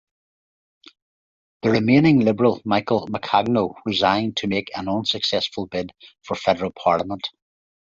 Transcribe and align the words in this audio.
The 1.61 1.69
remaining 1.69 2.21
Liberal, 2.21 2.59
Michael 2.65 3.05
Maccagno, 3.05 3.75
resigned 3.85 4.35
to 4.37 4.47
make 4.47 4.75
an 4.75 4.87
unsuccessful 4.89 5.67
bid 5.67 5.91
for 6.23 6.35
federal 6.35 6.71
parliament. 6.71 7.27